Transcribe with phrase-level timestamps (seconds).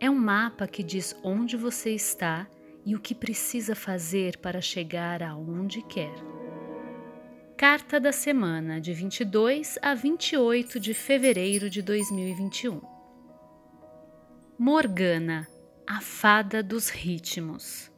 [0.00, 2.48] É um mapa que diz onde você está
[2.84, 6.35] e o que precisa fazer para chegar aonde quer.
[7.58, 12.82] Carta da semana de 22 a 28 de fevereiro de 2021.
[14.58, 15.48] Morgana,
[15.86, 17.90] a fada dos ritmos.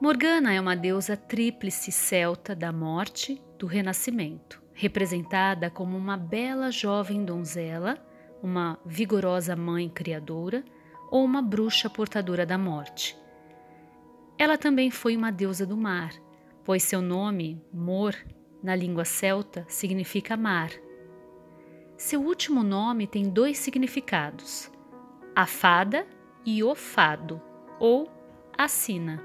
[0.00, 7.24] Morgana é uma deusa tríplice celta da morte, do renascimento, representada como uma bela jovem
[7.24, 8.04] donzela,
[8.42, 10.64] uma vigorosa mãe criadora
[11.08, 13.16] ou uma bruxa portadora da morte.
[14.36, 16.10] Ela também foi uma deusa do mar,
[16.64, 18.16] pois seu nome, Mor,
[18.62, 20.70] na língua celta, significa mar.
[21.96, 24.70] Seu último nome tem dois significados:
[25.34, 26.06] a fada
[26.44, 27.40] e o fado,
[27.78, 28.10] ou
[28.56, 29.22] a sina.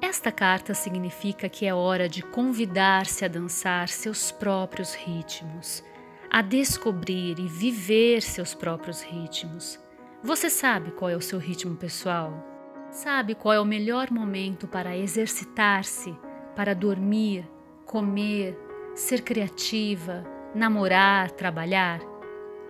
[0.00, 5.82] Esta carta significa que é hora de convidar-se a dançar seus próprios ritmos,
[6.30, 9.80] a descobrir e viver seus próprios ritmos.
[10.22, 12.32] Você sabe qual é o seu ritmo pessoal?
[12.90, 16.16] Sabe qual é o melhor momento para exercitar-se,
[16.54, 17.48] para dormir,
[17.84, 18.58] comer,
[18.94, 20.24] ser criativa,
[20.54, 22.00] namorar, trabalhar?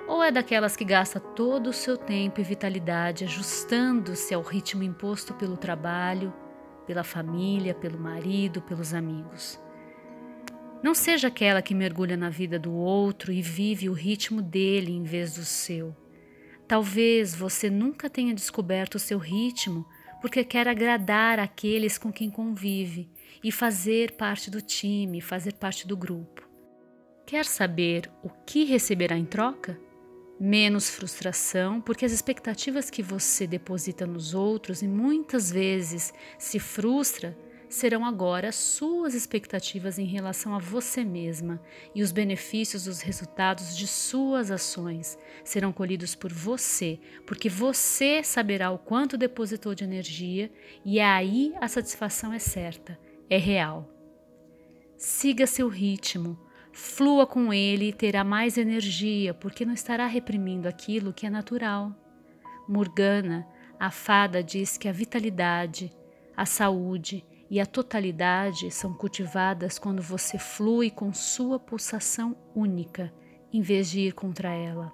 [0.06, 5.32] Ou é daquelas que gasta todo o seu tempo e vitalidade ajustando-se ao ritmo imposto
[5.34, 6.32] pelo trabalho,
[6.86, 9.58] pela família, pelo marido, pelos amigos?
[10.82, 15.02] Não seja aquela que mergulha na vida do outro e vive o ritmo dele em
[15.02, 15.96] vez do seu.
[16.68, 19.86] Talvez você nunca tenha descoberto o seu ritmo
[20.24, 23.10] porque quer agradar aqueles com quem convive
[23.42, 26.48] e fazer parte do time, fazer parte do grupo.
[27.26, 29.78] Quer saber o que receberá em troca?
[30.40, 37.36] Menos frustração, porque as expectativas que você deposita nos outros e muitas vezes se frustra
[37.74, 41.60] serão agora suas expectativas em relação a você mesma
[41.94, 48.70] e os benefícios dos resultados de suas ações serão colhidos por você, porque você saberá
[48.70, 50.50] o quanto depositou de energia
[50.84, 52.98] e aí a satisfação é certa
[53.28, 53.90] é real.
[54.96, 56.38] Siga seu ritmo,
[56.72, 61.92] flua com ele e terá mais energia, porque não estará reprimindo aquilo que é natural.
[62.68, 63.46] Morgana,
[63.80, 65.90] a fada, diz que a vitalidade,
[66.36, 67.24] a saúde
[67.54, 73.14] e a totalidade são cultivadas quando você flui com sua pulsação única,
[73.52, 74.92] em vez de ir contra ela.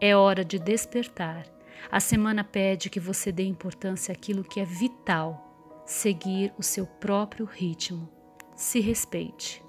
[0.00, 1.44] É hora de despertar.
[1.90, 7.44] A semana pede que você dê importância àquilo que é vital seguir o seu próprio
[7.44, 8.08] ritmo.
[8.54, 9.60] Se respeite.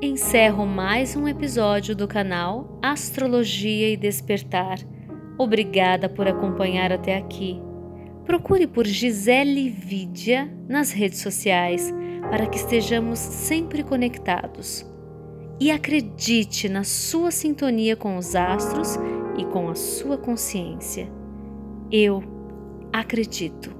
[0.00, 4.78] Encerro mais um episódio do canal Astrologia e Despertar.
[5.36, 7.60] Obrigada por acompanhar até aqui.
[8.30, 11.92] Procure por Gisele Vidia nas redes sociais
[12.30, 14.86] para que estejamos sempre conectados.
[15.58, 18.94] E acredite na sua sintonia com os astros
[19.36, 21.10] e com a sua consciência.
[21.90, 22.22] Eu
[22.92, 23.79] acredito.